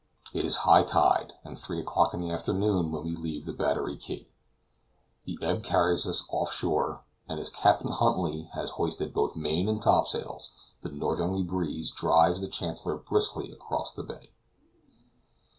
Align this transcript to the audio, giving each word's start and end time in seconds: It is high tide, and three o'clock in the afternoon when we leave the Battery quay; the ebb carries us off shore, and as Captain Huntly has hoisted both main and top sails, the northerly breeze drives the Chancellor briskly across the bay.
It 0.33 0.45
is 0.45 0.57
high 0.65 0.81
tide, 0.81 1.33
and 1.43 1.59
three 1.59 1.79
o'clock 1.79 2.15
in 2.15 2.21
the 2.21 2.31
afternoon 2.31 2.91
when 2.91 3.03
we 3.03 3.15
leave 3.15 3.45
the 3.45 3.53
Battery 3.53 3.95
quay; 3.95 4.27
the 5.25 5.37
ebb 5.43 5.63
carries 5.63 6.07
us 6.07 6.25
off 6.31 6.51
shore, 6.51 7.03
and 7.27 7.39
as 7.39 7.51
Captain 7.51 7.91
Huntly 7.91 8.49
has 8.55 8.71
hoisted 8.71 9.13
both 9.13 9.35
main 9.35 9.69
and 9.69 9.79
top 9.79 10.07
sails, 10.07 10.53
the 10.81 10.89
northerly 10.89 11.43
breeze 11.43 11.91
drives 11.91 12.41
the 12.41 12.47
Chancellor 12.49 12.95
briskly 12.97 13.51
across 13.51 13.93
the 13.93 14.01
bay. 14.01 14.31